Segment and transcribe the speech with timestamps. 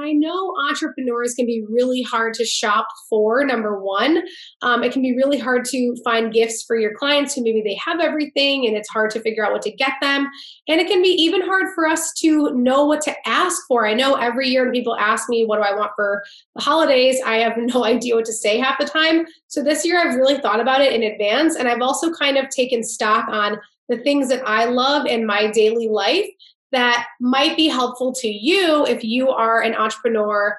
[0.00, 4.22] I know entrepreneurs can be really hard to shop for, number one.
[4.62, 7.78] Um, it can be really hard to find gifts for your clients who maybe they
[7.84, 10.26] have everything and it's hard to figure out what to get them.
[10.68, 13.86] And it can be even hard for us to know what to ask for.
[13.86, 16.22] I know every year when people ask me, what do I want for
[16.54, 17.18] the holidays?
[17.24, 19.26] I have no idea what to say half the time.
[19.48, 21.56] So this year I've really thought about it in advance.
[21.56, 23.58] And I've also kind of taken stock on
[23.90, 26.26] the things that I love in my daily life
[26.72, 30.56] that might be helpful to you if you are an entrepreneur.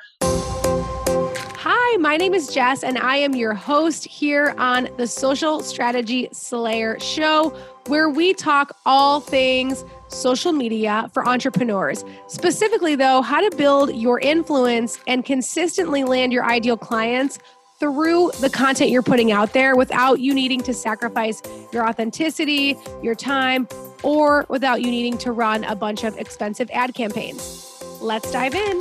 [1.64, 6.28] Hi, my name is Jess, and I am your host here on the Social Strategy
[6.32, 7.50] Slayer Show,
[7.88, 12.04] where we talk all things social media for entrepreneurs.
[12.28, 17.40] Specifically, though, how to build your influence and consistently land your ideal clients
[17.80, 21.42] through the content you're putting out there without you needing to sacrifice
[21.74, 23.68] your authenticity, your time,
[24.04, 27.84] or without you needing to run a bunch of expensive ad campaigns.
[28.02, 28.80] Let's dive in.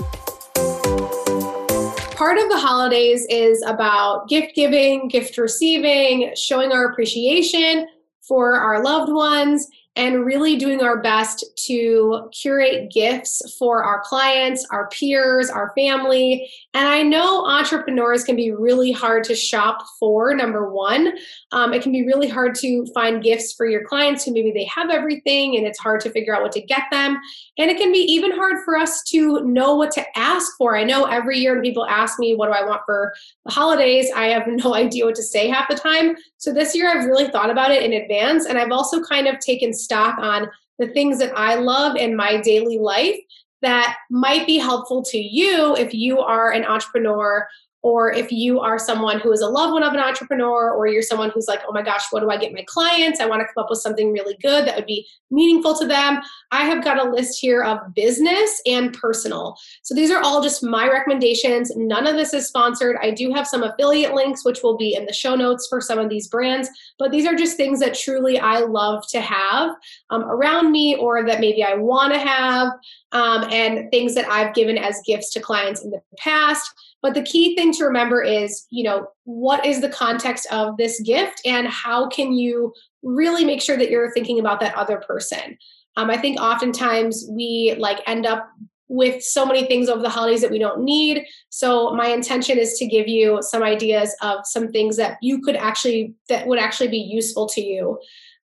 [2.16, 7.88] Part of the holidays is about gift giving, gift receiving, showing our appreciation
[8.20, 14.64] for our loved ones, and really doing our best to curate gifts for our clients,
[14.70, 16.48] our peers, our family.
[16.74, 21.12] And I know entrepreneurs can be really hard to shop for, number one.
[21.50, 24.64] Um, it can be really hard to find gifts for your clients who maybe they
[24.66, 27.18] have everything and it's hard to figure out what to get them.
[27.58, 30.76] And it can be even hard for us to know what to ask for.
[30.76, 33.12] I know every year when people ask me, what do I want for
[33.44, 34.08] the holidays?
[34.14, 36.14] I have no idea what to say half the time.
[36.38, 39.40] So this year I've really thought about it in advance and I've also kind of
[39.40, 43.16] taken stock on the things that I love in my daily life
[43.62, 47.46] that might be helpful to you if you are an entrepreneur
[47.82, 51.02] or if you are someone who is a loved one of an entrepreneur or you're
[51.02, 53.20] someone who's like oh my gosh what do i get my clients?
[53.20, 56.20] I want to come up with something really good that would be meaningful to them.
[56.50, 59.56] I have got a list here of business and personal.
[59.82, 61.74] So these are all just my recommendations.
[61.76, 62.96] None of this is sponsored.
[63.00, 65.98] I do have some affiliate links which will be in the show notes for some
[65.98, 69.74] of these brands but these are just things that truly i love to have
[70.10, 72.68] um, around me or that maybe i want to have
[73.12, 77.22] um, and things that i've given as gifts to clients in the past but the
[77.22, 81.66] key thing to remember is, you know, what is the context of this gift and
[81.66, 82.72] how can you
[83.02, 85.56] really make sure that you're thinking about that other person?
[85.96, 88.50] Um, I think oftentimes we like end up
[88.88, 91.24] with so many things over the holidays that we don't need.
[91.48, 95.56] So my intention is to give you some ideas of some things that you could
[95.56, 97.98] actually that would actually be useful to you.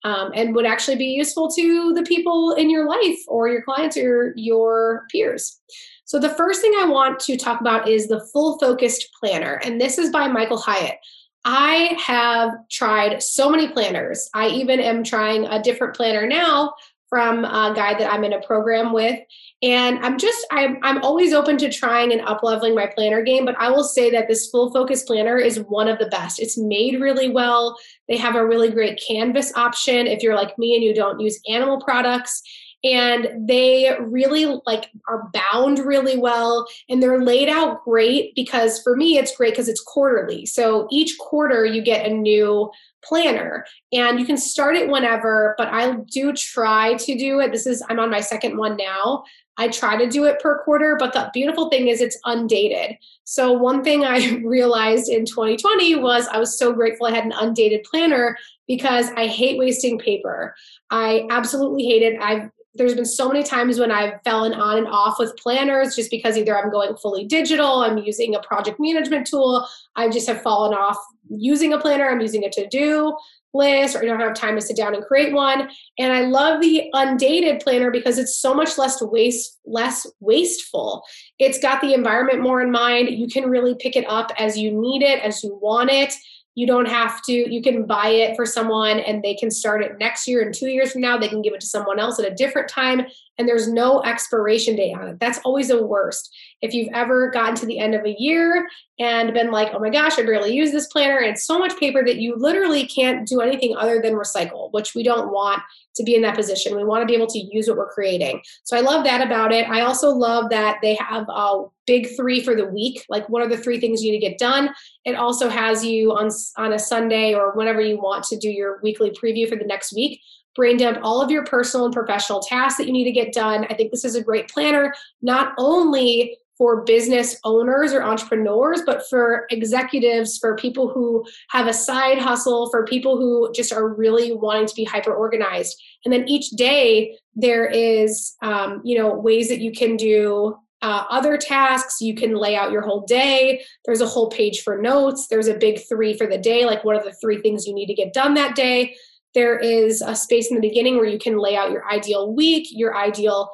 [0.05, 3.95] Um, and would actually be useful to the people in your life or your clients
[3.95, 5.61] or your peers.
[6.05, 9.79] So, the first thing I want to talk about is the Full Focused Planner, and
[9.79, 10.97] this is by Michael Hyatt.
[11.45, 14.29] I have tried so many planners.
[14.33, 16.73] I even am trying a different planner now
[17.13, 19.19] from a guy that I'm in a program with.
[19.61, 23.45] And I'm just, I'm, I'm always open to trying and up leveling my planner game,
[23.45, 26.39] but I will say that this full focus planner is one of the best.
[26.39, 27.77] It's made really well.
[28.09, 31.39] They have a really great canvas option if you're like me and you don't use
[31.47, 32.41] animal products
[32.83, 38.95] and they really like are bound really well and they're laid out great because for
[38.95, 40.45] me it's great because it's quarterly.
[40.45, 42.69] So each quarter you get a new
[43.03, 47.51] planner and you can start it whenever but i do try to do it.
[47.51, 49.23] This is i'm on my second one now.
[49.55, 52.97] I try to do it per quarter but the beautiful thing is it's undated.
[53.23, 57.33] So one thing i realized in 2020 was i was so grateful i had an
[57.39, 60.53] undated planner because i hate wasting paper.
[60.89, 62.21] I absolutely hate it.
[62.21, 66.09] I've there's been so many times when I've fallen on and off with planners just
[66.09, 70.41] because either I'm going fully digital, I'm using a project management tool, I just have
[70.41, 70.97] fallen off
[71.29, 73.15] using a planner, I'm using a to do
[73.53, 75.69] list, or I don't have time to sit down and create one.
[75.99, 81.03] And I love the undated planner because it's so much less waste less wasteful.
[81.37, 83.09] It's got the environment more in mind.
[83.09, 86.15] You can really pick it up as you need it, as you want it
[86.55, 89.97] you don't have to you can buy it for someone and they can start it
[89.99, 92.31] next year and two years from now they can give it to someone else at
[92.31, 93.05] a different time
[93.37, 95.19] and there's no expiration date on it.
[95.19, 98.67] That's always the worst if you've ever gotten to the end of a year
[98.99, 101.77] and been like oh my gosh i barely use this planner and it's so much
[101.79, 105.61] paper that you literally can't do anything other than recycle which we don't want
[105.95, 106.75] to be in that position.
[106.75, 108.41] We want to be able to use what we're creating.
[108.63, 109.69] So i love that about it.
[109.69, 113.49] I also love that they have a big three for the week like what are
[113.49, 114.69] the three things you need to get done?
[115.05, 118.79] It also has you on on a sunday or whenever you want to do your
[118.81, 120.21] weekly preview for the next week.
[120.55, 123.65] Brain dump all of your personal and professional tasks that you need to get done.
[123.69, 129.03] I think this is a great planner not only for business owners or entrepreneurs, but
[129.09, 134.31] for executives, for people who have a side hustle, for people who just are really
[134.33, 135.81] wanting to be hyper organized.
[136.05, 141.05] And then each day there is, um, you know, ways that you can do uh,
[141.09, 142.01] other tasks.
[142.01, 143.63] You can lay out your whole day.
[143.85, 145.27] There's a whole page for notes.
[145.29, 147.87] There's a big three for the day, like what are the three things you need
[147.87, 148.95] to get done that day.
[149.33, 152.67] There is a space in the beginning where you can lay out your ideal week,
[152.69, 153.49] your ideal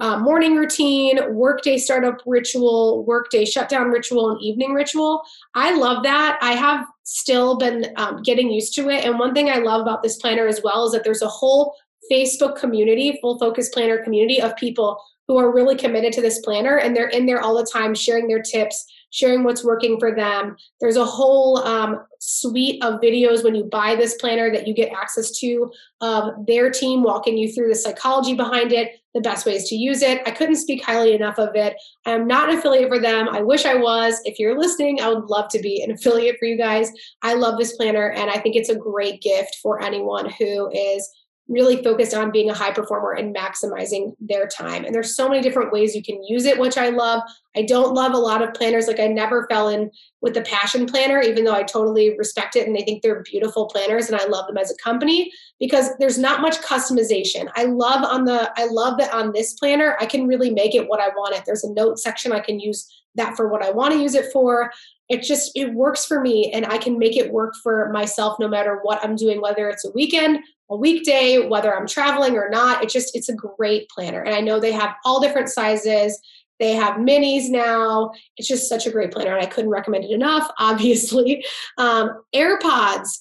[0.00, 5.22] uh, morning routine, workday startup ritual, workday shutdown ritual, and evening ritual.
[5.54, 6.38] I love that.
[6.40, 9.04] I have still been um, getting used to it.
[9.04, 11.74] And one thing I love about this planner as well is that there's a whole
[12.10, 16.78] Facebook community, full focus planner community of people who are really committed to this planner
[16.78, 20.56] and they're in there all the time sharing their tips, sharing what's working for them.
[20.80, 24.92] There's a whole um, suite of videos when you buy this planner that you get
[24.92, 25.70] access to
[26.00, 30.02] of their team walking you through the psychology behind it, the best ways to use
[30.02, 30.20] it.
[30.26, 31.74] I couldn't speak highly enough of it.
[32.04, 33.28] I'm not an affiliate for them.
[33.30, 34.20] I wish I was.
[34.26, 36.92] If you're listening, I would love to be an affiliate for you guys.
[37.22, 41.10] I love this planner and I think it's a great gift for anyone who is
[41.48, 44.84] really focused on being a high performer and maximizing their time.
[44.84, 47.22] And there's so many different ways you can use it, which I love.
[47.54, 48.88] I don't love a lot of planners.
[48.88, 49.90] Like I never fell in
[50.20, 53.66] with the passion planner, even though I totally respect it and I think they're beautiful
[53.66, 57.48] planners and I love them as a company because there's not much customization.
[57.54, 60.88] I love on the I love that on this planner, I can really make it
[60.88, 61.44] what I want it.
[61.46, 64.32] There's a note section I can use that for what I want to use it
[64.32, 64.70] for.
[65.08, 68.48] It just it works for me and I can make it work for myself no
[68.48, 70.40] matter what I'm doing, whether it's a weekend,
[70.70, 72.82] a weekday, whether I'm traveling or not.
[72.82, 74.22] It just it's a great planner.
[74.22, 76.18] And I know they have all different sizes.
[76.58, 78.12] They have minis now.
[78.36, 80.50] It's just such a great planner, and I couldn't recommend it enough.
[80.58, 81.44] Obviously,
[81.78, 83.20] um, AirPods.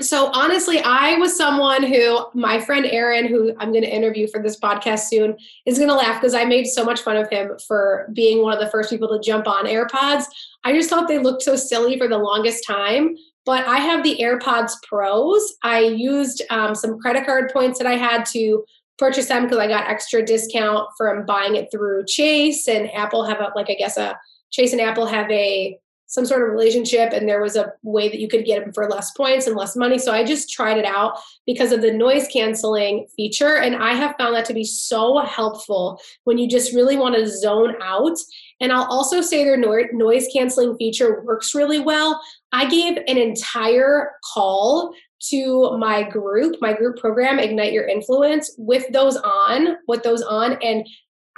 [0.00, 4.42] So honestly, I was someone who my friend Aaron, who I'm going to interview for
[4.42, 5.36] this podcast soon,
[5.66, 8.54] is going to laugh because I made so much fun of him for being one
[8.54, 10.24] of the first people to jump on AirPods.
[10.64, 13.14] I just thought they looked so silly for the longest time.
[13.46, 15.54] But I have the AirPods Pros.
[15.62, 18.64] I used um, some credit card points that I had to
[18.98, 23.40] purchase them because I got extra discount from buying it through Chase and Apple have
[23.40, 24.16] a like I guess a
[24.50, 25.78] Chase and Apple have a
[26.10, 28.90] some sort of relationship and there was a way that you could get them for
[28.90, 29.96] less points and less money.
[29.96, 33.58] So i just tried it out because of the noise canceling feature.
[33.58, 37.28] And i have found that to be so helpful when you just really want to
[37.28, 38.18] zone out.
[38.60, 42.20] And i'll also say their noise canceling feature works really well.
[42.52, 44.92] I gave an entire call
[45.28, 50.56] to my group my group program ignite your influence with those on with those on
[50.62, 50.86] and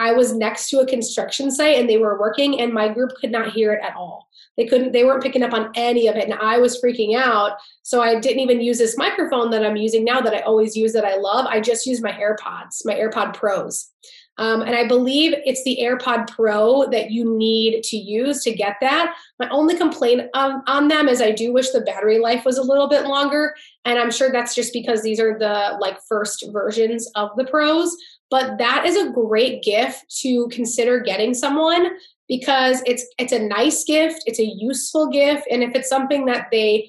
[0.02, 3.30] I was next to a construction site and they were working and my group could
[3.30, 4.28] not hear it at all.
[4.56, 7.52] They couldn't they weren't picking up on any of it and I was freaking out.
[7.84, 10.92] So I didn't even use this microphone that I'm using now that I always use
[10.94, 11.46] that I love.
[11.46, 13.92] I just use my AirPods, my AirPod Pros.
[14.38, 18.76] Um, and I believe it's the AirPod Pro that you need to use to get
[18.80, 19.14] that.
[19.38, 22.62] My only complaint um, on them is I do wish the battery life was a
[22.62, 23.54] little bit longer.
[23.84, 27.94] And I'm sure that's just because these are the like first versions of the Pros.
[28.32, 31.90] But that is a great gift to consider getting someone
[32.28, 36.46] because it's it's a nice gift, it's a useful gift, and if it's something that
[36.50, 36.88] they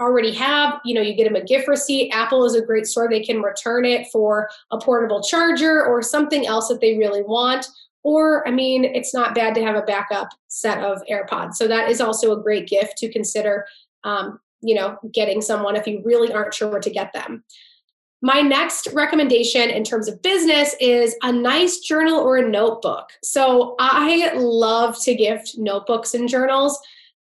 [0.00, 2.12] already have, you know, you get them a gift receipt.
[2.12, 3.08] Apple is a great store.
[3.10, 7.66] They can return it for a portable charger or something else that they really want.
[8.04, 11.54] Or, I mean, it's not bad to have a backup set of AirPods.
[11.54, 13.66] So that is also a great gift to consider,
[14.04, 17.42] um, you know, getting someone if you really aren't sure where to get them.
[18.24, 23.10] My next recommendation in terms of business is a nice journal or a notebook.
[23.22, 26.80] So I love to gift notebooks and journals.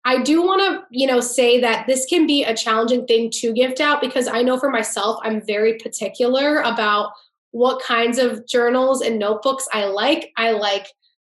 [0.05, 3.53] I do want to, you know, say that this can be a challenging thing to
[3.53, 7.11] gift out because I know for myself I'm very particular about
[7.51, 10.33] what kinds of journals and notebooks I like.
[10.35, 10.87] I like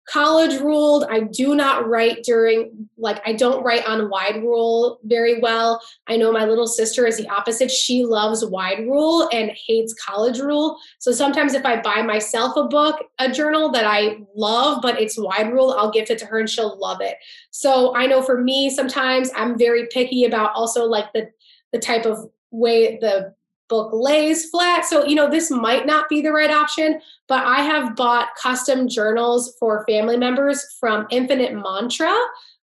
[0.07, 1.05] college ruled.
[1.11, 5.81] I do not write during like i don't write on wide rule very well.
[6.07, 7.71] I know my little sister is the opposite.
[7.71, 10.79] She loves wide rule and hates college rule.
[10.99, 15.19] So sometimes if i buy myself a book a journal that i love but it's
[15.19, 17.17] wide rule i'll gift it to her and she'll love it.
[17.51, 21.31] So i know for me sometimes i'm very picky about also like the
[21.73, 23.35] the type of way the
[23.69, 24.85] book lays flat.
[24.85, 28.89] So, you know, this might not be the right option, but I have bought custom
[28.89, 32.15] journals for family members from Infinite Mantra,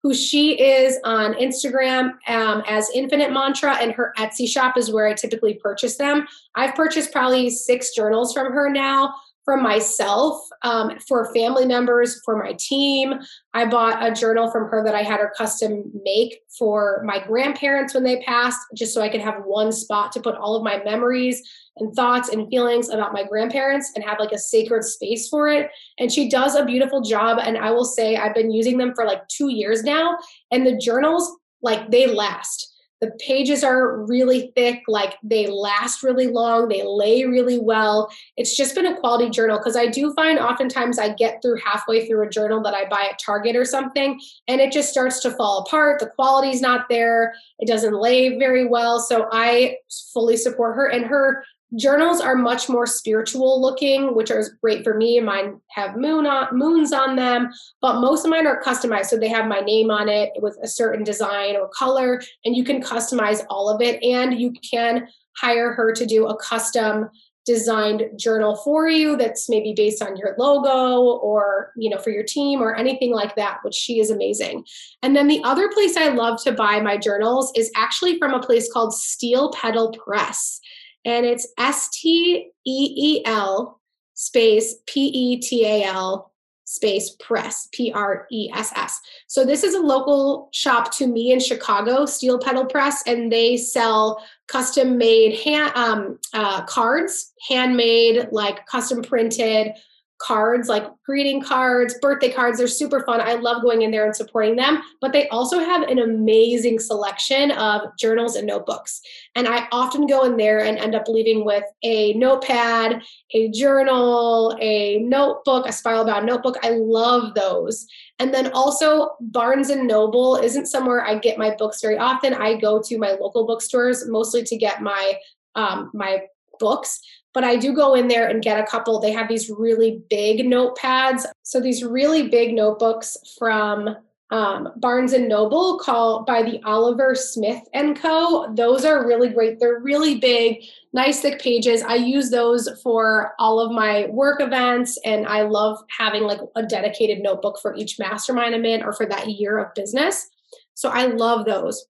[0.02, 5.07] who she is on Instagram um, as Infinite Mantra, and her Etsy shop is where
[5.07, 6.26] I typically purchase them.
[6.55, 9.14] I've purchased probably six journals from her now
[9.49, 13.14] for myself, um, for family members, for my team.
[13.55, 17.95] I bought a journal from her that I had her custom make for my grandparents
[17.95, 20.85] when they passed, just so I could have one spot to put all of my
[20.85, 21.43] memories
[21.78, 25.71] and thoughts and feelings about my grandparents and have like a sacred space for it.
[25.99, 27.38] And she does a beautiful job.
[27.40, 30.19] And I will say, I've been using them for like two years now,
[30.50, 36.26] and the journals, like, they last The pages are really thick, like they last really
[36.26, 38.11] long, they lay really well.
[38.37, 42.07] It's just been a quality journal because I do find oftentimes I get through halfway
[42.07, 45.31] through a journal that I buy at Target or something and it just starts to
[45.31, 46.00] fall apart.
[46.00, 49.00] The quality's not there, it doesn't lay very well.
[49.00, 49.76] So I
[50.12, 51.45] fully support her and her
[51.76, 55.20] journals are much more spiritual looking which is great for me.
[55.20, 57.50] Mine have moon on moons on them
[57.82, 59.06] but most of mine are customized.
[59.06, 62.64] So they have my name on it with a certain design or color and you
[62.64, 67.10] can customize all of it and you can hire her to do a custom
[67.44, 72.22] designed journal for you that's maybe based on your logo or you know for your
[72.22, 74.64] team or anything like that which she is amazing.
[75.02, 78.40] And then the other place i love to buy my journals is actually from a
[78.40, 80.60] place called steel petal press
[81.05, 83.81] and it's S T E E L
[84.14, 86.33] space P E T A L
[86.64, 89.00] space press P R E S S.
[89.26, 93.57] So this is a local shop to me in Chicago, Steel Petal Press, and they
[93.57, 99.73] sell custom made hand um, uh, cards, handmade, like custom printed
[100.18, 102.58] cards like greeting cards, birthday cards.
[102.58, 103.20] They're super fun.
[103.20, 104.82] I love going in there and supporting them.
[105.00, 109.00] But they also have an amazing selection of journals and notebooks.
[109.37, 114.56] And I often go in there and end up leaving with a notepad, a journal,
[114.60, 116.56] a notebook, a spiral bound notebook.
[116.62, 117.87] I love those.
[118.18, 122.34] And then also Barnes and Noble isn't somewhere I get my books very often.
[122.34, 125.14] I go to my local bookstores mostly to get my
[125.54, 126.22] um, my
[126.58, 127.00] books
[127.38, 128.99] but I do go in there and get a couple.
[128.99, 131.25] They have these really big notepads.
[131.45, 133.97] So these really big notebooks from
[134.33, 138.52] um, Barnes and Noble called by the Oliver Smith and Co.
[138.57, 139.61] Those are really great.
[139.61, 141.80] They're really big, nice thick pages.
[141.83, 146.64] I use those for all of my work events, and I love having like a
[146.64, 150.28] dedicated notebook for each mastermind I'm in or for that year of business.
[150.75, 151.87] So I love those.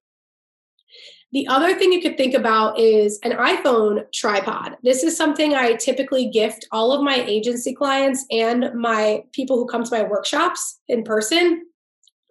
[1.33, 4.79] The other thing you could think about is an iPhone tripod.
[4.83, 9.67] This is something I typically gift all of my agency clients and my people who
[9.67, 11.67] come to my workshops in person.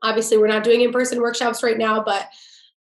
[0.02, 2.28] Obviously, we're not doing in person workshops right now, but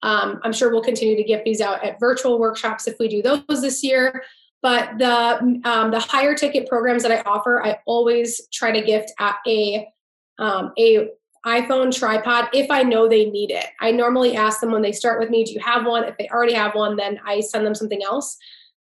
[0.04, 3.22] um, I'm sure we'll continue to gift these out at virtual workshops if we do
[3.22, 4.24] those this year.
[4.62, 9.12] But the um, the higher ticket programs that I offer, I always try to gift
[9.20, 9.88] at a
[10.40, 11.10] um, a
[11.46, 13.68] iPhone tripod if I know they need it.
[13.80, 16.04] I normally ask them when they start with me, do you have one?
[16.04, 18.38] If they already have one, then I send them something else.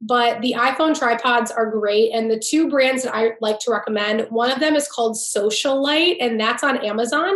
[0.02, 2.12] But the iPhone tripods are great.
[2.14, 6.18] And the two brands that I like to recommend, one of them is called Socialite,
[6.20, 7.36] and that's on Amazon.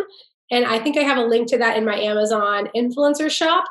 [0.52, 3.64] And I think I have a link to that in my Amazon influencer shop.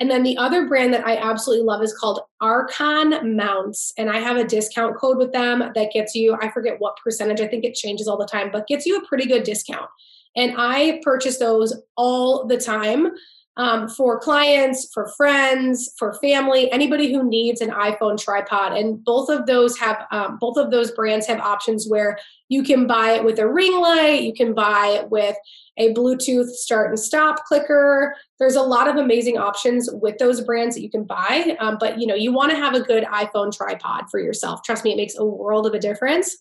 [0.00, 3.92] And then the other brand that I absolutely love is called Arkon Mounts.
[3.96, 7.40] And I have a discount code with them that gets you, I forget what percentage,
[7.40, 9.88] I think it changes all the time, but gets you a pretty good discount.
[10.36, 13.12] And I purchase those all the time
[13.56, 18.72] um, for clients, for friends, for family, anybody who needs an iPhone tripod.
[18.76, 22.86] And both of those have um, both of those brands have options where you can
[22.86, 25.36] buy it with a ring light, you can buy it with
[25.76, 28.14] a Bluetooth start and stop clicker.
[28.38, 31.56] There's a lot of amazing options with those brands that you can buy.
[31.60, 34.62] Um, but you know, you want to have a good iPhone tripod for yourself.
[34.64, 36.36] Trust me, it makes a world of a difference.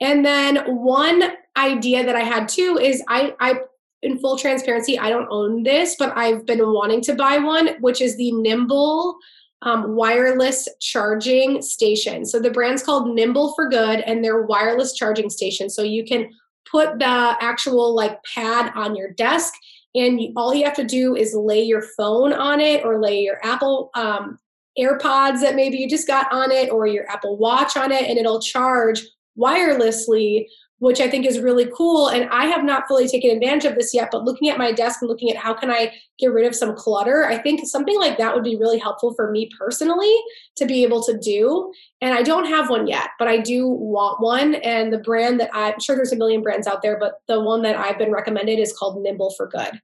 [0.00, 1.22] And then one
[1.56, 3.60] idea that I had too is I, I
[4.02, 8.00] in full transparency, I don't own this, but I've been wanting to buy one, which
[8.00, 9.16] is the Nimble
[9.62, 12.26] um, wireless charging station.
[12.26, 15.70] So the brand's called Nimble for Good, and they're wireless charging station.
[15.70, 16.30] So you can
[16.68, 19.54] put the actual like pad on your desk,
[19.94, 23.20] and you, all you have to do is lay your phone on it or lay
[23.20, 24.38] your Apple um,
[24.78, 28.18] AirPods that maybe you just got on it or your Apple Watch on it, and
[28.18, 29.02] it'll charge
[29.38, 30.46] wirelessly,
[30.82, 32.08] which I think is really cool.
[32.08, 35.00] And I have not fully taken advantage of this yet, but looking at my desk
[35.00, 38.18] and looking at how can I get rid of some clutter, I think something like
[38.18, 40.12] that would be really helpful for me personally
[40.56, 41.72] to be able to do.
[42.00, 44.56] And I don't have one yet, but I do want one.
[44.56, 47.62] And the brand that I'm sure there's a million brands out there, but the one
[47.62, 49.80] that I've been recommended is called Nimble for Good.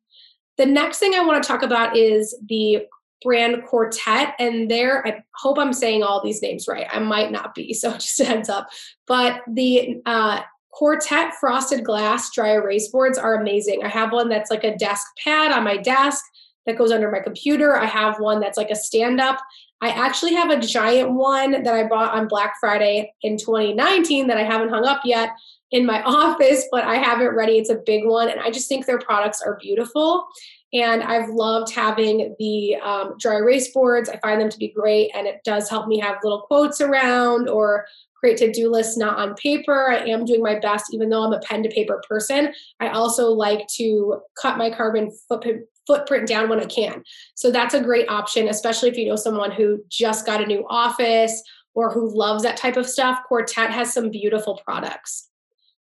[0.57, 2.87] The next thing I want to talk about is the
[3.23, 6.88] brand Quartet, and there, I hope I'm saying all these names right.
[6.90, 8.69] I might not be, so just heads up.
[9.07, 10.40] But the uh,
[10.71, 13.85] Quartet frosted glass dry erase boards are amazing.
[13.85, 16.25] I have one that's like a desk pad on my desk
[16.67, 17.77] that goes under my computer.
[17.77, 19.41] I have one that's like a stand up.
[19.81, 24.37] I actually have a giant one that I bought on Black Friday in 2019 that
[24.37, 25.31] I haven't hung up yet
[25.71, 27.59] in my office, but I have it ready.
[27.59, 30.27] It's a big one, and I just think their products are beautiful.
[30.75, 34.11] And I've loved having the um, dry erase boards.
[34.11, 37.49] I find them to be great, and it does help me have little quotes around
[37.49, 37.87] or
[38.19, 39.91] create to-do lists not on paper.
[39.91, 42.53] I am doing my best, even though I'm a pen to paper person.
[42.81, 47.03] I also like to cut my carbon footprint footprint down when I can.
[47.35, 50.67] So that's a great option, especially if you know someone who just got a new
[50.69, 53.21] office or who loves that type of stuff.
[53.27, 55.31] Quartet has some beautiful products.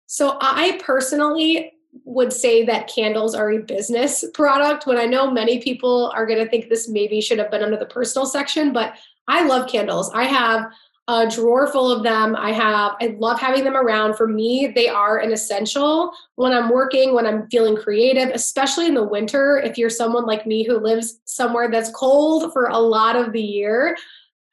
[0.06, 1.74] So I personally
[2.04, 6.40] would say that candles are a business product when I know many people are going
[6.40, 8.94] to think this maybe should have been under the personal section, but
[9.28, 10.12] I love candles.
[10.14, 10.72] I have
[11.10, 12.36] a drawer full of them.
[12.36, 14.16] I have, I love having them around.
[14.16, 18.94] For me, they are an essential when I'm working, when I'm feeling creative, especially in
[18.94, 19.58] the winter.
[19.58, 23.42] If you're someone like me who lives somewhere that's cold for a lot of the
[23.42, 23.98] year,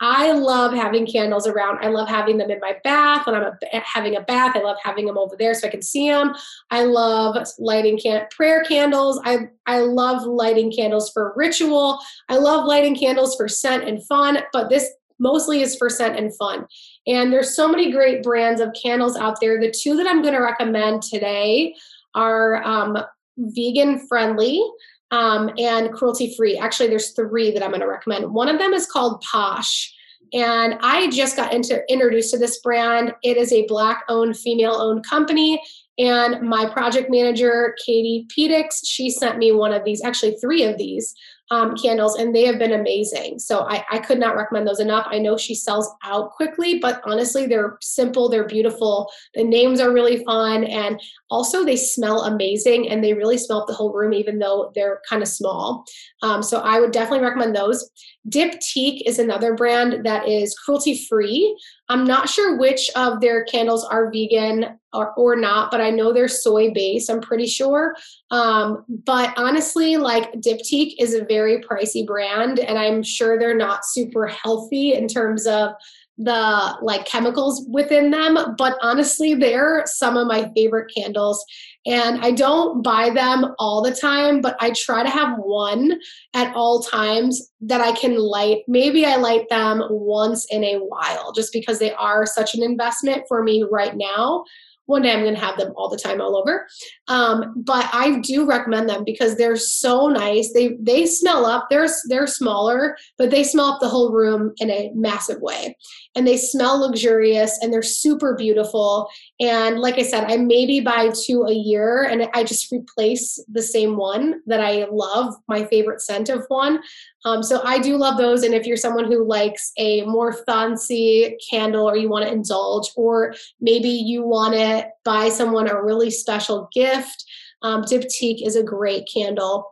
[0.01, 1.85] I love having candles around.
[1.85, 4.57] I love having them in my bath when I'm a, eh, having a bath.
[4.57, 6.35] I love having them over there so I can see them.
[6.71, 9.21] I love lighting can- prayer candles.
[9.25, 11.99] I I love lighting candles for ritual.
[12.31, 14.39] I love lighting candles for scent and fun.
[14.53, 16.67] But this mostly is for scent and fun.
[17.07, 19.61] And there's so many great brands of candles out there.
[19.61, 21.75] The two that I'm going to recommend today
[22.15, 22.99] are um,
[23.39, 24.63] vegan friendly
[25.11, 26.59] um, and cruelty free.
[26.59, 28.33] Actually, there's three that I'm going to recommend.
[28.33, 29.93] One of them is called Posh.
[30.33, 33.15] And I just got into, introduced to this brand.
[33.23, 35.63] It is a black owned, female owned company.
[35.99, 40.77] And my project manager, Katie Pedix, she sent me one of these, actually, three of
[40.77, 41.15] these
[41.51, 43.39] um, candles, and they have been amazing.
[43.39, 45.07] So I, I could not recommend those enough.
[45.11, 49.11] I know she sells out quickly, but honestly, they're simple, they're beautiful.
[49.35, 51.01] The names are really fun, and
[51.31, 55.01] also they smell amazing, and they really smell up the whole room, even though they're
[55.09, 55.85] kind of small.
[56.23, 57.91] Um, so I would definitely recommend those.
[58.29, 61.57] Diptyque is another brand that is cruelty free.
[61.89, 66.13] I'm not sure which of their candles are vegan or, or not, but I know
[66.13, 67.95] they're soy based, I'm pretty sure.
[68.31, 73.85] Um, but honestly, like Diptyque is a very pricey brand, and I'm sure they're not
[73.85, 75.71] super healthy in terms of
[76.19, 81.45] the like chemicals within them but honestly they're some of my favorite candles
[81.87, 86.01] and I don't buy them all the time, but I try to have one
[86.35, 88.63] at all times that I can light.
[88.67, 93.23] Maybe I light them once in a while just because they are such an investment
[93.29, 94.45] for me right now
[94.87, 96.67] one day I'm going to have them all the time, all over.
[97.09, 100.53] Um, but I do recommend them because they're so nice.
[100.53, 101.69] They they smell up.
[101.71, 105.77] They're they're smaller, but they smell up the whole room in a massive way,
[106.15, 109.09] and they smell luxurious and they're super beautiful.
[109.41, 113.63] And like I said, I maybe buy two a year, and I just replace the
[113.63, 116.81] same one that I love, my favorite scent of one.
[117.25, 118.45] Um, so I do love those.
[118.45, 122.93] And if you're someone who likes a more fancy candle or you want to indulge,
[122.95, 127.25] or maybe you want to buy someone a really special gift,
[127.63, 129.67] um, Diptyque is a great candle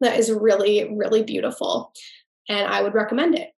[0.00, 1.92] that is really, really beautiful.
[2.48, 3.50] And I would recommend it.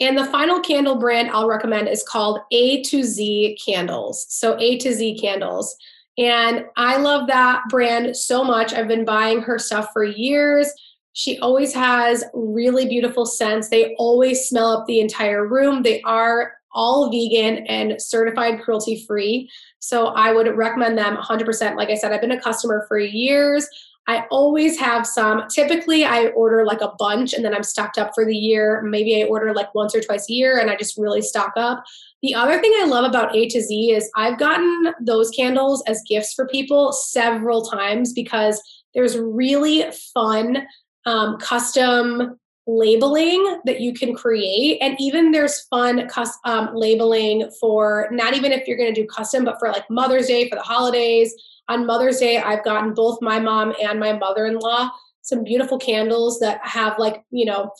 [0.00, 4.26] And the final candle brand I'll recommend is called A to Z Candles.
[4.28, 5.76] So A to Z Candles.
[6.18, 8.72] And I love that brand so much.
[8.72, 10.70] I've been buying her stuff for years.
[11.14, 13.68] She always has really beautiful scents.
[13.68, 15.82] They always smell up the entire room.
[15.82, 19.50] They are all vegan and certified cruelty free.
[19.78, 21.76] So I would recommend them 100%.
[21.76, 23.68] Like I said, I've been a customer for years.
[24.08, 25.44] I always have some.
[25.48, 28.82] Typically, I order like a bunch and then I'm stocked up for the year.
[28.82, 31.84] Maybe I order like once or twice a year and I just really stock up.
[32.22, 36.02] The other thing I love about A to Z is I've gotten those candles as
[36.08, 38.60] gifts for people several times because
[38.94, 40.66] there's really fun
[41.06, 44.78] um, custom labeling that you can create.
[44.80, 49.06] And even there's fun custom um, labeling for not even if you're going to do
[49.06, 51.34] custom but for like mother's day for the holidays.
[51.68, 54.90] On mother's day i've gotten both my mom and my mother-in-law
[55.22, 57.70] some beautiful candles that have like you know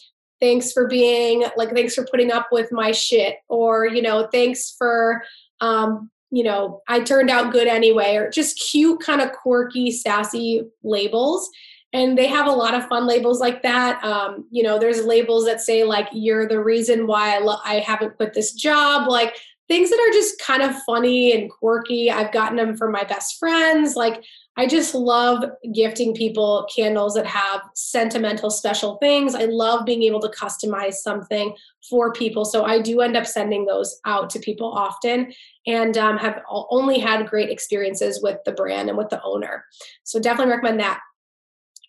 [0.41, 4.75] thanks for being like thanks for putting up with my shit or you know thanks
[4.79, 5.23] for
[5.61, 10.63] um you know i turned out good anyway or just cute kind of quirky sassy
[10.83, 11.49] labels
[11.93, 14.03] and they have a lot of fun labels like that.
[14.03, 17.77] Um, you know there's labels that say like you're the reason why I, lo- I
[17.77, 19.09] haven't quit this job.
[19.09, 19.35] Like
[19.69, 23.39] things that are just kind of funny and quirky i've gotten them for my best
[23.39, 23.97] friends.
[23.97, 24.23] Like
[24.57, 29.35] i just love gifting people candles that have sentimental special things.
[29.35, 31.55] I love being able to customize something
[31.89, 32.45] for people.
[32.45, 35.33] So i do end up sending those out to people often
[35.67, 39.65] and um, have only had great experiences with the brand and with the owner.
[40.05, 41.01] So definitely recommend that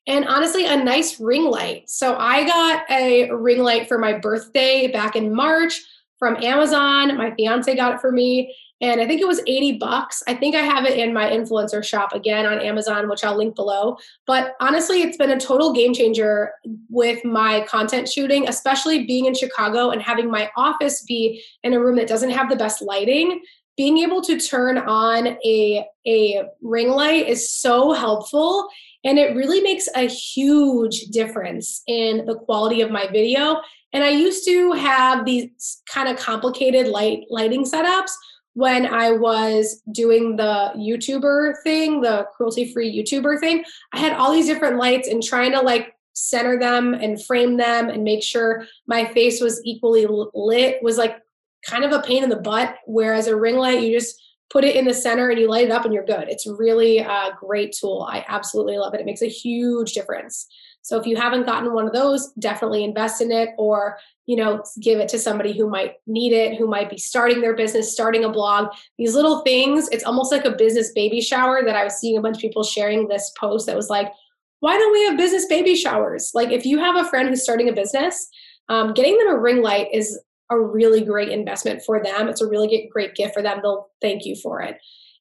[0.07, 1.89] and honestly, a nice ring light.
[1.89, 5.81] So I got a ring light for my birthday back in March
[6.19, 7.17] from Amazon.
[7.17, 10.21] My fiance got it for me, and I think it was 80 bucks.
[10.27, 13.55] I think I have it in my influencer shop again on Amazon, which I'll link
[13.55, 13.95] below.
[14.27, 16.51] But honestly, it's been a total game changer
[16.89, 21.79] with my content shooting, especially being in Chicago and having my office be in a
[21.79, 23.41] room that doesn't have the best lighting
[23.75, 28.67] being able to turn on a a ring light is so helpful
[29.03, 33.61] And it really makes a huge difference in the quality of my video.
[33.91, 38.11] And I used to have these kind of complicated light lighting setups
[38.53, 43.63] when I was doing the YouTuber thing, the cruelty free YouTuber thing.
[43.93, 47.89] I had all these different lights and trying to like center them and frame them
[47.89, 51.17] and make sure my face was equally lit was like
[51.65, 52.75] kind of a pain in the butt.
[52.85, 55.71] Whereas a ring light, you just put it in the center and you light it
[55.71, 56.29] up and you're good.
[56.29, 58.07] It's really a great tool.
[58.09, 58.99] I absolutely love it.
[58.99, 60.47] It makes a huge difference.
[60.83, 64.61] So if you haven't gotten one of those, definitely invest in it or, you know,
[64.81, 68.25] give it to somebody who might need it, who might be starting their business, starting
[68.25, 68.67] a blog.
[68.97, 72.21] These little things, it's almost like a business baby shower that I was seeing a
[72.21, 74.11] bunch of people sharing this post that was like,
[74.59, 76.31] why don't we have business baby showers?
[76.33, 78.27] Like if you have a friend who's starting a business,
[78.67, 82.27] um, getting them a ring light is a really great investment for them.
[82.27, 83.59] It's a really great gift for them.
[83.61, 84.77] They'll thank you for it.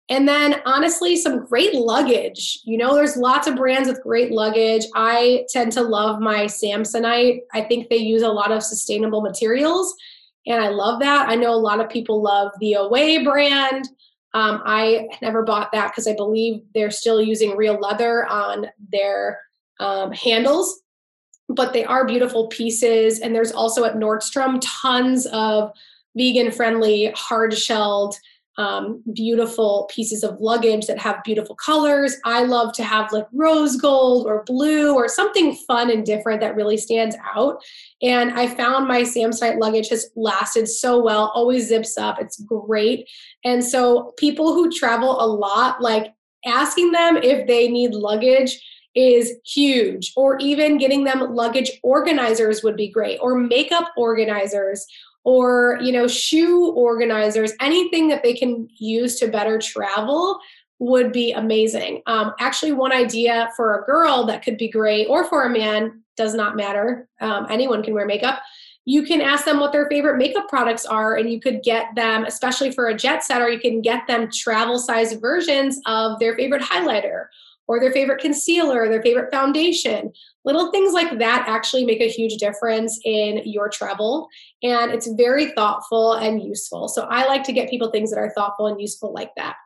[0.09, 2.59] And then honestly, some great luggage.
[2.65, 4.85] You know, there's lots of brands with great luggage.
[4.95, 7.41] I tend to love my Samsonite.
[7.55, 9.95] I think they use a lot of sustainable materials,
[10.47, 11.29] and I love that.
[11.29, 13.89] I know a lot of people love the Away brand.
[14.35, 19.39] Um, I never bought that because I believe they're still using real leather on their
[19.79, 20.82] um, handles,
[21.49, 23.21] but they are beautiful pieces.
[23.21, 25.73] And there's also at Nordstrom tons of
[26.17, 28.15] vegan friendly, hard shelled,
[28.59, 32.17] um, beautiful pieces of luggage that have beautiful colors.
[32.25, 36.55] I love to have like rose gold or blue or something fun and different that
[36.55, 37.63] really stands out.
[38.03, 42.21] And I found my Samsonite luggage has lasted so well, always zips up.
[42.21, 43.09] It's great.
[43.43, 46.13] And so people who travel a lot, like
[46.45, 48.61] asking them if they need luggage
[48.95, 54.87] is huge or even getting them luggage organizers would be great or makeup organizers
[55.25, 60.39] or you know shoe organizers anything that they can use to better travel
[60.83, 62.03] would be amazing.
[62.07, 66.03] Um, actually one idea for a girl that could be great or for a man
[66.17, 68.41] does not matter um, anyone can wear makeup.
[68.85, 72.25] You can ask them what their favorite makeup products are and you could get them
[72.25, 76.63] especially for a jet setter you can get them travel size versions of their favorite
[76.63, 77.27] highlighter
[77.69, 80.13] or their favorite concealer, their favorite foundation.
[80.45, 84.29] Little things like that actually make a huge difference in your travel.
[84.63, 86.89] And it's very thoughtful and useful.
[86.89, 89.57] So I like to get people things that are thoughtful and useful like that.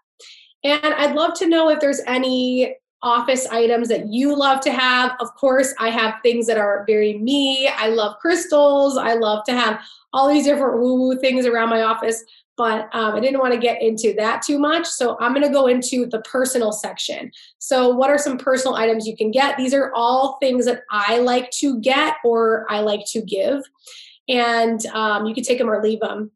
[0.65, 5.13] And I'd love to know if there's any office items that you love to have.
[5.21, 7.69] Of course, I have things that are very me.
[7.69, 8.97] I love crystals.
[8.97, 9.81] I love to have
[10.13, 12.25] all these different woo woo things around my office
[12.57, 14.87] but um, I didn't want to get into that too much.
[14.87, 17.31] So I'm going to go into the personal section.
[17.59, 19.57] So, what are some personal items you can get?
[19.57, 23.63] These are all things that I like to get or I like to give.
[24.29, 26.31] And um, you can take them or leave them.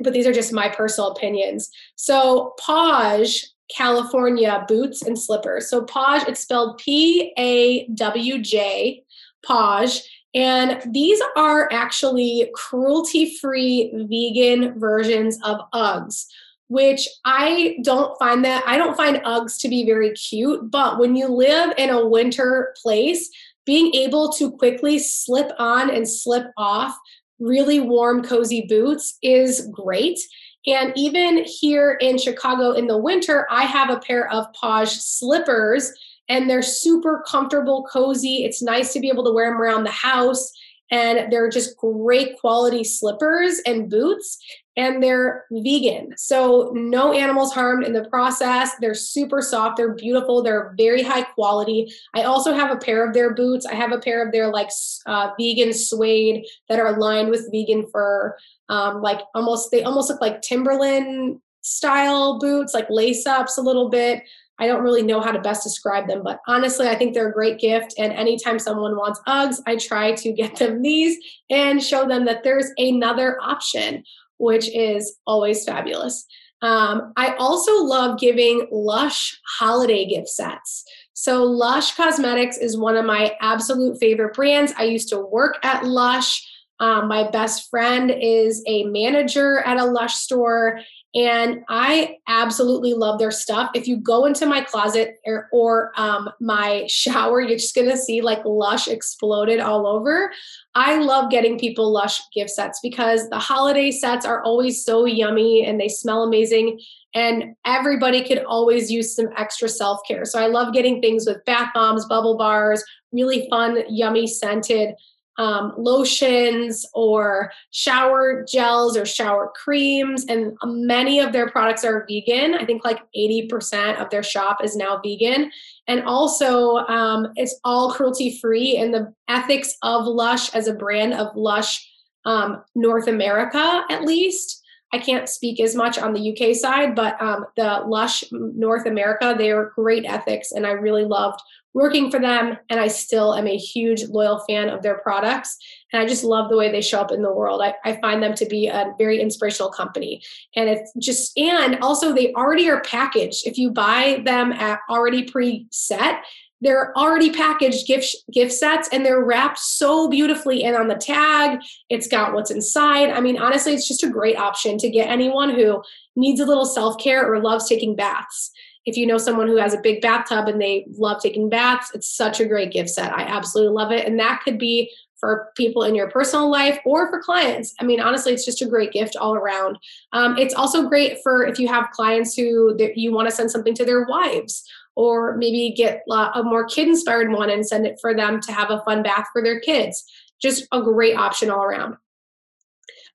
[0.00, 1.70] But these are just my personal opinions.
[1.96, 5.70] So, Pawj California boots and slippers.
[5.70, 9.02] So, Pawj, it's spelled P A W J,
[9.46, 10.02] Pawj
[10.34, 16.26] and these are actually cruelty free vegan versions of Uggs,
[16.68, 20.70] which I don't find that, I don't find Uggs to be very cute.
[20.70, 23.30] But when you live in a winter place,
[23.64, 26.98] being able to quickly slip on and slip off
[27.38, 30.18] really warm, cozy boots is great.
[30.66, 35.92] And even here in Chicago in the winter, I have a pair of Pawj slippers
[36.28, 38.44] and they're super comfortable, cozy.
[38.44, 40.52] It's nice to be able to wear them around the house.
[40.90, 44.38] And they're just great quality slippers and boots,
[44.76, 46.12] and they're vegan.
[46.16, 48.72] So, no animals harmed in the process.
[48.80, 51.90] They're super soft, they're beautiful, they're very high quality.
[52.14, 53.64] I also have a pair of their boots.
[53.64, 54.68] I have a pair of their like
[55.06, 58.36] uh, vegan suede that are lined with vegan fur.
[58.68, 63.88] Um, like almost, they almost look like Timberland style boots, like lace ups a little
[63.88, 64.22] bit.
[64.58, 67.32] I don't really know how to best describe them, but honestly, I think they're a
[67.32, 67.94] great gift.
[67.98, 71.18] And anytime someone wants Uggs, I try to get them these
[71.50, 74.04] and show them that there's another option,
[74.38, 76.24] which is always fabulous.
[76.62, 80.84] Um, I also love giving Lush holiday gift sets.
[81.12, 84.72] So, Lush Cosmetics is one of my absolute favorite brands.
[84.76, 86.42] I used to work at Lush.
[86.80, 90.80] Um, my best friend is a manager at a Lush store,
[91.14, 93.70] and I absolutely love their stuff.
[93.74, 98.20] If you go into my closet or, or um, my shower, you're just gonna see
[98.20, 100.32] like Lush exploded all over.
[100.74, 105.64] I love getting people Lush gift sets because the holiday sets are always so yummy
[105.64, 106.80] and they smell amazing.
[107.14, 110.24] And everybody could always use some extra self care.
[110.24, 114.96] So I love getting things with bath bombs, bubble bars, really fun, yummy scented
[115.38, 122.54] um, lotions or shower gels or shower creams, and many of their products are vegan.
[122.54, 125.50] I think like 80% of their shop is now vegan.
[125.86, 131.14] And also, um, it's all cruelty free, and the ethics of Lush as a brand
[131.14, 131.86] of Lush
[132.24, 134.63] um, North America, at least.
[134.94, 139.34] I can't speak as much on the UK side, but um, the Lush North America,
[139.36, 141.40] they are great ethics, and I really loved
[141.74, 145.56] working for them and i still am a huge loyal fan of their products
[145.92, 147.60] and i just love the way they show up in the world.
[147.60, 150.22] I, I find them to be a very inspirational company
[150.54, 153.46] and it's just and also they already are packaged.
[153.46, 156.24] If you buy them at already pre-set
[156.64, 161.60] they're already packaged gift gift sets and they're wrapped so beautifully and on the tag
[161.90, 165.50] it's got what's inside i mean honestly it's just a great option to get anyone
[165.50, 165.82] who
[166.16, 168.50] needs a little self-care or loves taking baths
[168.86, 172.14] if you know someone who has a big bathtub and they love taking baths, it's
[172.14, 173.14] such a great gift set.
[173.14, 174.06] I absolutely love it.
[174.06, 177.74] And that could be for people in your personal life or for clients.
[177.80, 179.78] I mean, honestly, it's just a great gift all around.
[180.12, 183.74] Um, it's also great for if you have clients who you want to send something
[183.74, 188.14] to their wives or maybe get a more kid inspired one and send it for
[188.14, 190.04] them to have a fun bath for their kids.
[190.40, 191.96] Just a great option all around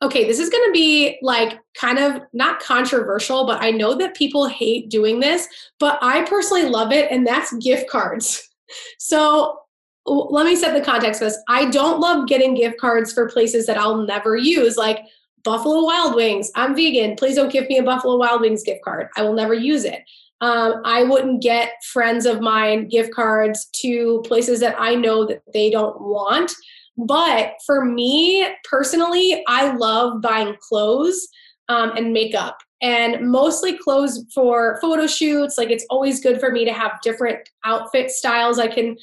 [0.02, 4.16] okay, this is going to be like kind of not controversial, but I know that
[4.16, 5.48] people hate doing this,
[5.80, 8.46] but I personally love it, and that's gift cards.
[9.00, 9.62] So
[10.06, 11.42] let me set the context for this.
[11.48, 15.00] I don't love getting gift cards for places that I'll never use, like
[15.44, 16.52] Buffalo Wild Wings.
[16.54, 17.16] I'm vegan.
[17.16, 19.08] Please don't give me a Buffalo Wild Wings gift card.
[19.18, 20.04] I will never use it.
[20.42, 25.42] Um, I wouldn't get friends of mine gift cards to places that I know that
[25.54, 26.52] they don't want.
[26.98, 31.28] But for me personally, I love buying clothes
[31.68, 35.58] um, and makeup and mostly clothes for photo shoots.
[35.58, 38.98] Like it's always good for me to have different outfit styles I can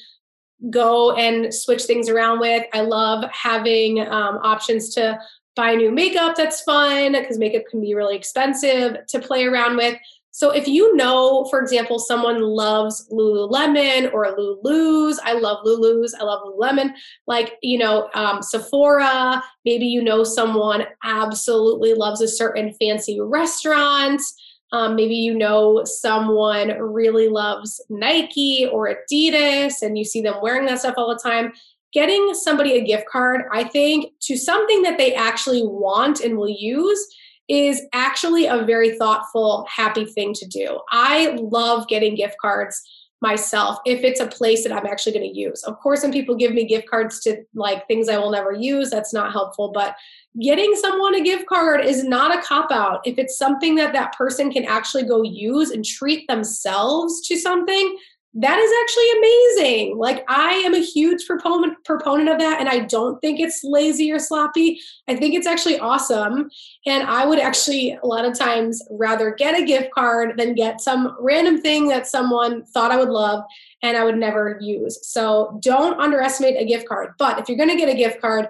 [0.69, 2.65] go and switch things around with.
[2.73, 5.19] I love having um, options to
[5.55, 9.97] buy new makeup that's fun because makeup can be really expensive to play around with.
[10.37, 16.25] So if you know, for example, someone loves Lululemon or Lulu's, I love Lulu's, I
[16.25, 16.93] love Lululemon,
[17.25, 24.21] like, you know, um, Sephora, maybe you know someone absolutely loves a certain fancy restaurant.
[24.73, 30.67] Um, maybe you know someone really loves Nike or Adidas and you see them wearing
[30.67, 31.51] that stuff all the time.
[31.93, 36.47] Getting somebody a gift card, I think, to something that they actually want and will
[36.47, 37.07] use
[37.47, 40.79] is actually a very thoughtful, happy thing to do.
[40.91, 42.81] I love getting gift cards
[43.19, 45.63] myself if it's a place that I'm actually going to use.
[45.63, 48.89] Of course, when people give me gift cards to like things I will never use,
[48.89, 49.71] that's not helpful.
[49.71, 49.95] But
[50.39, 53.01] getting someone a gift card is not a cop out.
[53.05, 57.97] If it's something that that person can actually go use and treat themselves to something,
[58.33, 59.97] that is actually amazing.
[59.97, 64.11] Like I am a huge proponent proponent of that and I don't think it's lazy
[64.11, 64.79] or sloppy.
[65.07, 66.49] I think it's actually awesome
[66.85, 70.81] and I would actually a lot of times rather get a gift card than get
[70.81, 73.43] some random thing that someone thought I would love
[73.81, 74.99] and I would never use.
[75.07, 77.13] So don't underestimate a gift card.
[77.17, 78.49] But if you're going to get a gift card,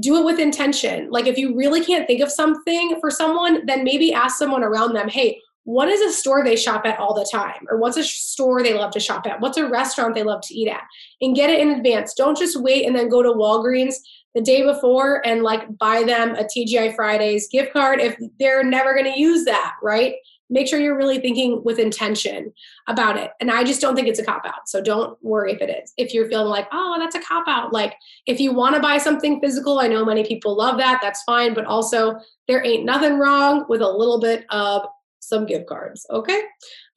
[0.00, 1.10] do it with intention.
[1.10, 4.94] Like if you really can't think of something for someone, then maybe ask someone around
[4.94, 7.66] them, "Hey, what is a store they shop at all the time?
[7.68, 9.38] Or what's a store they love to shop at?
[9.38, 10.80] What's a restaurant they love to eat at?
[11.20, 12.14] And get it in advance.
[12.14, 13.96] Don't just wait and then go to walgreens
[14.34, 18.94] the day before and like buy them a tgi fridays gift card if they're never
[18.94, 20.14] going to use that right?
[20.50, 22.50] Make sure you're really thinking with intention
[22.86, 23.32] about it.
[23.38, 25.92] And i just don't think it's a cop out so don't worry if it is.
[25.98, 28.96] If you're feeling like oh that's a cop out like if you want to buy
[28.96, 33.18] something physical i know many people love that that's fine but also there ain't nothing
[33.18, 34.86] wrong with a little bit of
[35.20, 36.06] some gift cards.
[36.10, 36.42] Okay.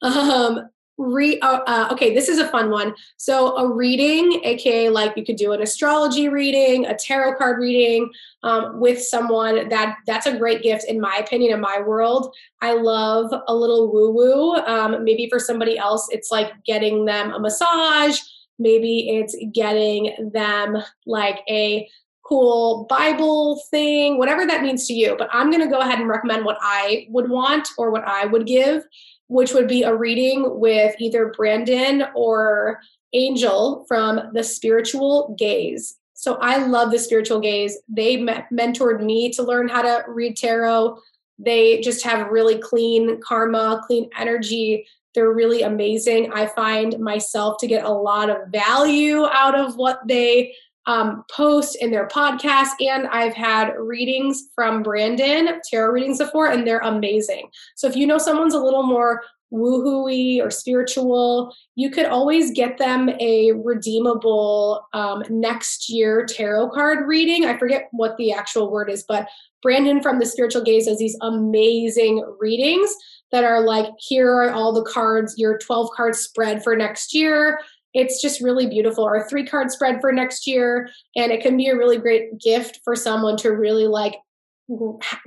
[0.02, 5.16] Um, re uh, uh, okay this is a fun one so a reading aka like
[5.16, 8.10] you could do an astrology reading a tarot card reading
[8.42, 12.74] um, with someone that that's a great gift in my opinion in my world i
[12.74, 17.40] love a little woo woo um, maybe for somebody else it's like getting them a
[17.40, 18.18] massage
[18.58, 21.88] maybe it's getting them like a
[22.24, 25.16] cool Bible thing, whatever that means to you.
[25.18, 28.26] But I'm going to go ahead and recommend what I would want or what I
[28.26, 28.84] would give,
[29.28, 32.80] which would be a reading with either Brandon or
[33.12, 35.96] Angel from The Spiritual Gaze.
[36.14, 37.78] So I love The Spiritual Gaze.
[37.88, 40.98] They me- mentored me to learn how to read tarot.
[41.38, 44.86] They just have really clean karma, clean energy.
[45.14, 46.32] They're really amazing.
[46.32, 50.54] I find myself to get a lot of value out of what they
[50.86, 52.70] um, post in their podcast.
[52.80, 57.48] And I've had readings from Brandon, tarot readings before, and they're amazing.
[57.76, 62.78] So if you know someone's a little more woohooey or spiritual, you could always get
[62.78, 67.44] them a redeemable um, next year tarot card reading.
[67.44, 69.28] I forget what the actual word is, but
[69.62, 72.92] Brandon from the Spiritual Gaze does these amazing readings
[73.30, 77.60] that are like, here are all the cards, your 12 card spread for next year.
[77.94, 80.88] It's just really beautiful, Our three card spread for next year.
[81.16, 84.16] And it can be a really great gift for someone to really like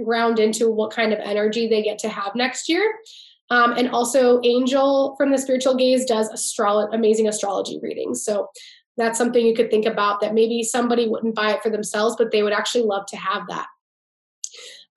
[0.04, 2.92] ground into what kind of energy they get to have next year.
[3.52, 8.26] Um, and also, Angel from the Spiritual Gaze does astro- amazing astrology readings.
[8.26, 8.48] So
[8.98, 12.32] that's something you could think about that maybe somebody wouldn't buy it for themselves, but
[12.32, 13.68] they would actually love to have that.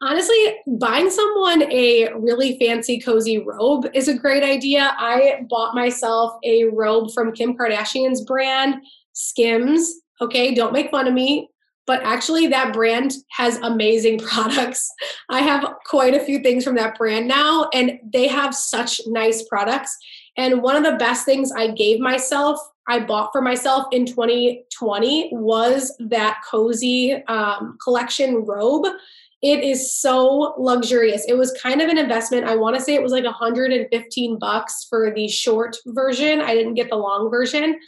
[0.01, 4.95] Honestly, buying someone a really fancy, cozy robe is a great idea.
[4.97, 8.77] I bought myself a robe from Kim Kardashian's brand,
[9.13, 9.93] Skims.
[10.21, 11.49] Okay, don't make fun of me
[11.89, 14.89] but actually that brand has amazing products.
[15.31, 19.43] I have quite a few things from that brand now and they have such nice
[19.49, 19.97] products.
[20.37, 25.31] And one of the best things I gave myself, I bought for myself in 2020
[25.33, 28.87] was that cozy um, collection robe.
[29.41, 31.25] It is so luxurious.
[31.29, 32.47] It was kind of an investment.
[32.47, 36.41] I want to say it was like 115 bucks for the short version.
[36.41, 37.79] I didn't get the long version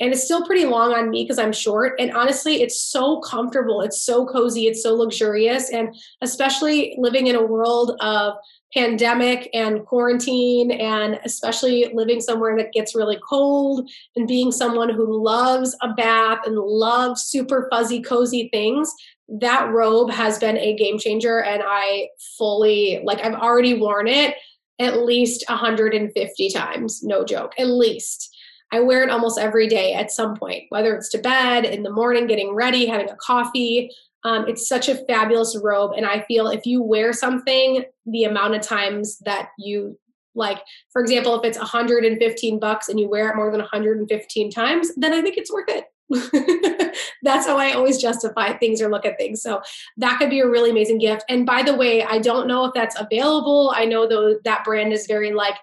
[0.00, 1.94] and it's still pretty long on me because I'm short.
[2.00, 3.80] And honestly, it's so comfortable.
[3.80, 4.66] It's so cozy.
[4.66, 5.70] It's so luxurious.
[5.70, 8.34] And especially living in a world of
[8.74, 15.22] pandemic and quarantine, and especially living somewhere that gets really cold, and being someone who
[15.24, 18.92] loves a bath and loves super fuzzy, cozy things.
[19.28, 22.08] That robe has been a game changer, and I
[22.38, 24.34] fully like I've already worn it
[24.80, 28.34] at least 150 times, no joke, at least
[28.74, 31.92] I wear it almost every day at some point, whether it's to bed, in the
[31.92, 33.88] morning, getting ready, having a coffee.
[34.24, 35.92] Um, it's such a fabulous robe.
[35.96, 39.96] And I feel if you wear something the amount of times that you
[40.34, 40.60] like,
[40.92, 45.12] for example, if it's 115 bucks and you wear it more than 115 times, then
[45.12, 45.84] I think it's worth it.
[47.22, 49.42] That's how I always justify things or look at things.
[49.42, 49.62] So
[49.96, 51.24] that could be a really amazing gift.
[51.28, 53.72] And by the way, I don't know if that's available.
[53.74, 55.56] I know though that brand is very like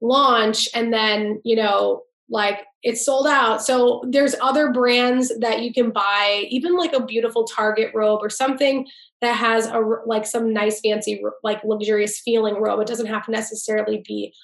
[0.00, 5.72] launch and then, you know, like it's sold out so there's other brands that you
[5.72, 8.86] can buy even like a beautiful target robe or something
[9.20, 13.30] that has a like some nice fancy like luxurious feeling robe it doesn't have to
[13.30, 14.34] necessarily be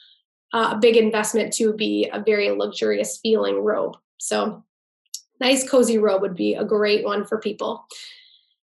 [0.52, 4.62] uh, a big investment to be a very luxurious feeling robe so
[5.42, 7.86] nice cozy robe would be a great one for people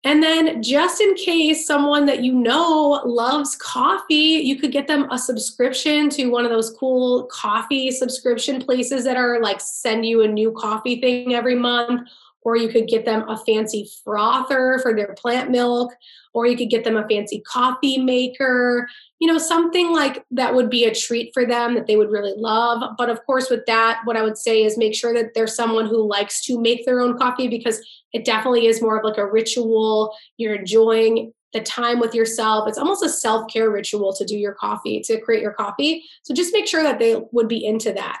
[0.03, 5.07] and then, just in case someone that you know loves coffee, you could get them
[5.11, 10.23] a subscription to one of those cool coffee subscription places that are like send you
[10.23, 12.09] a new coffee thing every month.
[12.43, 15.93] Or you could get them a fancy frother for their plant milk,
[16.33, 18.87] or you could get them a fancy coffee maker,
[19.19, 22.33] you know, something like that would be a treat for them that they would really
[22.35, 22.81] love.
[22.97, 25.85] But of course, with that, what I would say is make sure that there's someone
[25.85, 27.79] who likes to make their own coffee because
[28.13, 30.15] it definitely is more of like a ritual.
[30.37, 32.67] You're enjoying the time with yourself.
[32.67, 36.03] It's almost a self care ritual to do your coffee, to create your coffee.
[36.23, 38.19] So just make sure that they would be into that.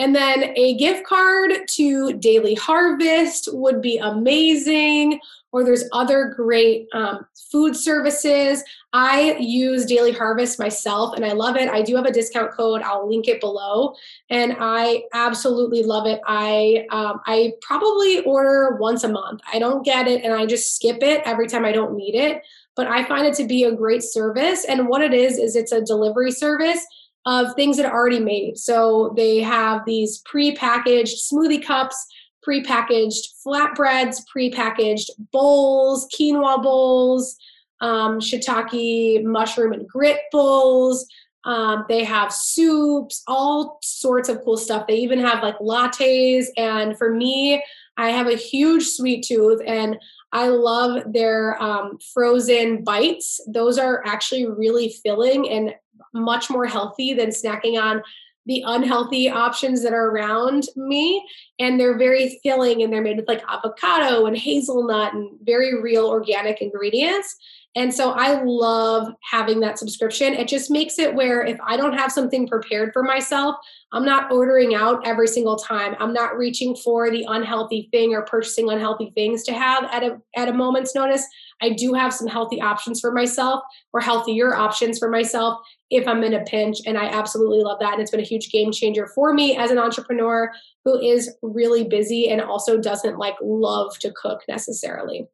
[0.00, 5.20] And then a gift card to Daily Harvest would be amazing.
[5.52, 8.64] Or there's other great um, food services.
[8.94, 11.68] I use Daily Harvest myself and I love it.
[11.68, 12.80] I do have a discount code.
[12.82, 13.94] I'll link it below,
[14.30, 16.20] and I absolutely love it.
[16.26, 19.40] I um, I probably order once a month.
[19.52, 22.42] I don't get it, and I just skip it every time I don't need it.
[22.76, 24.64] But I find it to be a great service.
[24.64, 26.86] And what it is is it's a delivery service
[27.26, 28.56] of things that are already made.
[28.56, 32.06] So they have these pre-packaged smoothie cups
[32.42, 37.36] pre-packaged flatbreads, pre-packaged bowls, quinoa bowls,
[37.80, 41.06] um, shiitake mushroom and grit bowls.
[41.44, 44.86] Um, they have soups, all sorts of cool stuff.
[44.86, 46.46] They even have like lattes.
[46.56, 47.62] And for me,
[47.96, 49.96] I have a huge sweet tooth and
[50.32, 53.40] I love their um, frozen bites.
[53.48, 55.74] Those are actually really filling and
[56.12, 58.02] much more healthy than snacking on
[58.46, 61.24] the unhealthy options that are around me
[61.58, 66.06] and they're very filling and they're made with like avocado and hazelnut and very real
[66.06, 67.36] organic ingredients
[67.76, 70.34] and so I love having that subscription.
[70.34, 73.54] It just makes it where if I don't have something prepared for myself,
[73.92, 75.94] I'm not ordering out every single time.
[76.00, 80.20] I'm not reaching for the unhealthy thing or purchasing unhealthy things to have at a
[80.36, 81.24] at a moment's notice.
[81.62, 86.22] I do have some healthy options for myself or healthier options for myself if I'm
[86.22, 86.78] in a pinch.
[86.86, 87.92] And I absolutely love that.
[87.92, 90.50] And it's been a huge game changer for me as an entrepreneur
[90.84, 95.26] who is really busy and also doesn't like love to cook necessarily.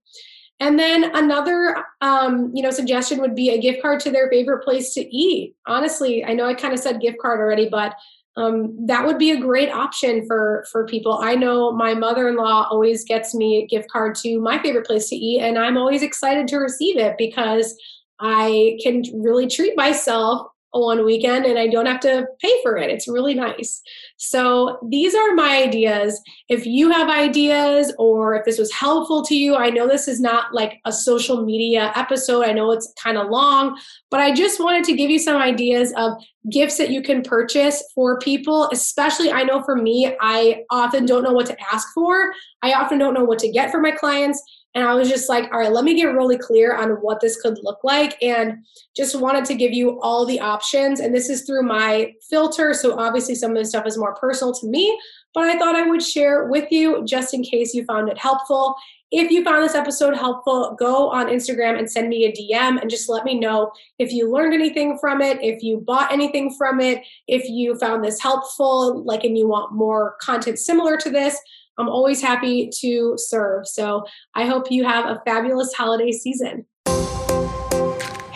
[0.59, 4.64] And then another, um, you know, suggestion would be a gift card to their favorite
[4.64, 5.55] place to eat.
[5.66, 7.95] Honestly, I know I kind of said gift card already, but
[8.37, 11.18] um, that would be a great option for for people.
[11.22, 15.16] I know my mother-in-law always gets me a gift card to my favorite place to
[15.16, 17.76] eat, and I'm always excited to receive it because
[18.20, 22.91] I can really treat myself one weekend and I don't have to pay for it.
[22.91, 23.82] It's really nice.
[24.19, 26.21] So, these are my ideas.
[26.49, 30.21] If you have ideas or if this was helpful to you, I know this is
[30.21, 32.45] not like a social media episode.
[32.45, 33.79] I know it's kind of long,
[34.11, 36.12] but I just wanted to give you some ideas of
[36.51, 38.69] gifts that you can purchase for people.
[38.73, 42.33] Especially, I know for me, I often don't know what to ask for.
[42.62, 44.43] I often don't know what to get for my clients.
[44.77, 47.41] And I was just like, all right, let me get really clear on what this
[47.41, 48.22] could look like.
[48.22, 48.59] And
[48.95, 51.01] just wanted to give you all the options.
[51.01, 52.74] And this is through my filter.
[52.74, 54.97] So obviously, some of this stuff is more personal to me,
[55.33, 58.77] but I thought I would share with you just in case you found it helpful.
[59.11, 62.91] If you found this episode helpful, go on Instagram and send me a DM and
[62.91, 66.81] just let me know if you learned anything from it, if you bought anything from
[66.81, 71.41] it, if you found this helpful, like, and you want more content similar to this.
[71.79, 73.66] I'm always happy to serve.
[73.66, 74.05] So
[74.35, 76.66] I hope you have a fabulous holiday season.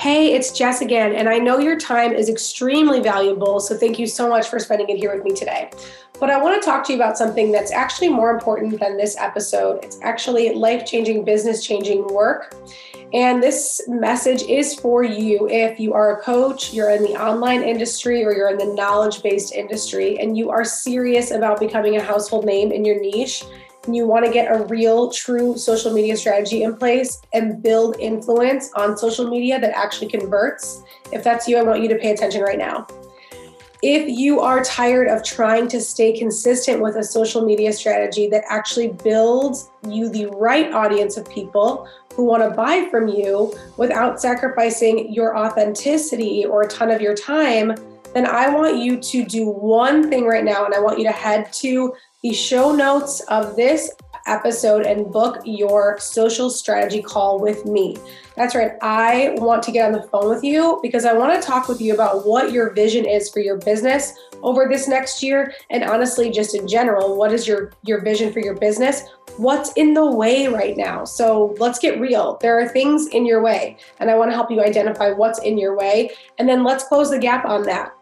[0.00, 4.06] Hey, it's Jess again, and I know your time is extremely valuable, so thank you
[4.06, 5.70] so much for spending it here with me today.
[6.18, 9.14] But I want to talk to you about something that's actually more important than this
[9.18, 9.84] episode.
[9.84, 12.54] It's actually life changing, business changing work.
[13.12, 17.62] And this message is for you if you are a coach, you're in the online
[17.62, 22.02] industry, or you're in the knowledge based industry, and you are serious about becoming a
[22.02, 23.44] household name in your niche.
[23.84, 27.96] And you want to get a real, true social media strategy in place and build
[27.98, 30.82] influence on social media that actually converts.
[31.12, 32.86] If that's you, I want you to pay attention right now.
[33.82, 38.44] If you are tired of trying to stay consistent with a social media strategy that
[38.46, 44.20] actually builds you the right audience of people who want to buy from you without
[44.20, 47.74] sacrificing your authenticity or a ton of your time,
[48.14, 50.64] then I want you to do one thing right now.
[50.64, 53.90] And I want you to head to the show notes of this
[54.26, 57.96] episode and book your social strategy call with me.
[58.36, 58.72] That's right.
[58.82, 61.80] I want to get on the phone with you because I want to talk with
[61.80, 66.30] you about what your vision is for your business over this next year and honestly
[66.30, 69.04] just in general, what is your your vision for your business?
[69.36, 71.04] What's in the way right now?
[71.04, 72.38] So, let's get real.
[72.40, 75.58] There are things in your way, and I want to help you identify what's in
[75.58, 77.92] your way and then let's close the gap on that.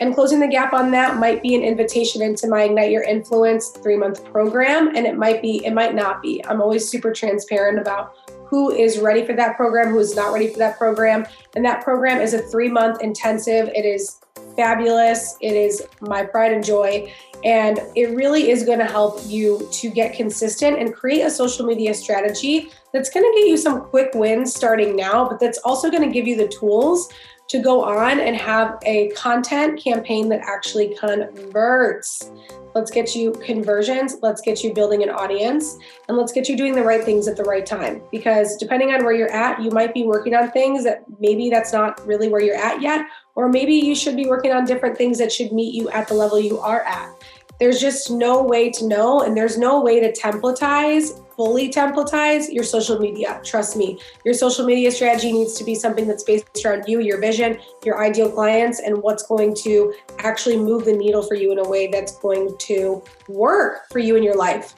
[0.00, 3.72] And closing the gap on that might be an invitation into my Ignite Your Influence
[3.72, 6.44] 3-month program and it might be it might not be.
[6.46, 8.14] I'm always super transparent about
[8.46, 11.26] who is ready for that program, who is not ready for that program.
[11.54, 13.68] And that program is a three month intensive.
[13.74, 14.20] It is
[14.56, 15.36] fabulous.
[15.40, 17.12] It is my pride and joy.
[17.44, 21.64] And it really is going to help you to get consistent and create a social
[21.64, 25.90] media strategy that's going to get you some quick wins starting now, but that's also
[25.90, 27.08] going to give you the tools
[27.48, 32.30] to go on and have a content campaign that actually converts.
[32.74, 34.18] Let's get you conversions.
[34.20, 35.76] Let's get you building an audience
[36.06, 38.02] and let's get you doing the right things at the right time.
[38.12, 41.72] Because depending on where you're at, you might be working on things that maybe that's
[41.72, 45.18] not really where you're at yet, or maybe you should be working on different things
[45.18, 47.10] that should meet you at the level you are at.
[47.58, 52.64] There's just no way to know, and there's no way to templatize fully templatize your
[52.64, 53.40] social media.
[53.44, 57.20] Trust me, your social media strategy needs to be something that's based around you, your
[57.20, 61.60] vision, your ideal clients, and what's going to actually move the needle for you in
[61.60, 64.74] a way that's going to work for you in your life.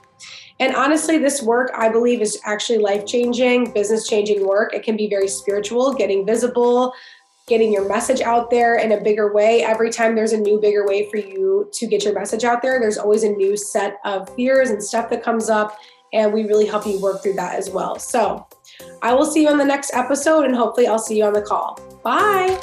[0.60, 4.74] And honestly, this work I believe is actually life changing, business changing work.
[4.74, 6.92] It can be very spiritual, getting visible,
[7.46, 9.62] getting your message out there in a bigger way.
[9.62, 12.78] Every time there's a new, bigger way for you to get your message out there,
[12.78, 15.78] there's always a new set of fears and stuff that comes up
[16.12, 17.98] and we really help you work through that as well.
[17.98, 18.46] So
[19.02, 21.42] I will see you on the next episode and hopefully I'll see you on the
[21.42, 21.78] call.
[22.02, 22.58] Bye.